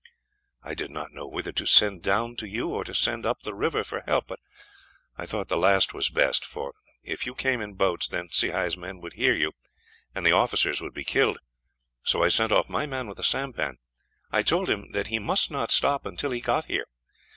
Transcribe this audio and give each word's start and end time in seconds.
"I 0.63 0.73
did 0.73 0.89
not 0.89 1.11
know 1.11 1.27
whether 1.27 1.51
to 1.51 1.67
send 1.67 2.01
down 2.01 2.35
to 2.37 2.47
you, 2.47 2.69
or 2.69 2.83
to 2.85 2.91
send 2.95 3.23
up 3.23 3.43
the 3.43 3.53
river 3.53 3.83
for 3.83 4.01
help; 4.07 4.25
but 4.29 4.39
I 5.15 5.27
thought 5.27 5.47
the 5.47 5.55
last 5.59 5.93
was 5.93 6.09
best, 6.09 6.43
for 6.43 6.73
if 7.03 7.27
you 7.27 7.35
came 7.35 7.61
in 7.61 7.75
boats, 7.75 8.07
then 8.07 8.29
Sehi's 8.29 8.75
men 8.75 8.99
would 9.01 9.13
hear 9.13 9.35
you, 9.35 9.51
and 10.15 10.25
the 10.25 10.31
officers 10.31 10.81
would 10.81 10.95
be 10.95 11.03
killed; 11.03 11.37
so 12.01 12.23
I 12.23 12.29
sent 12.29 12.51
off 12.51 12.67
my 12.67 12.87
man 12.87 13.05
with 13.07 13.17
the 13.17 13.23
sampan. 13.23 13.77
I 14.31 14.41
told 14.41 14.71
him 14.71 14.91
that 14.93 15.05
he 15.09 15.19
must 15.19 15.51
not 15.51 15.69
stop 15.69 16.03
until 16.07 16.31
he 16.31 16.39
got 16.41 16.65
here. 16.65 16.87